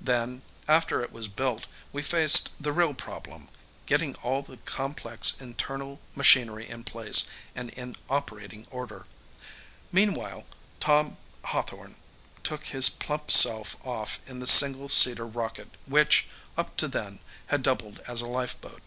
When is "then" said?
0.00-0.40, 16.88-17.20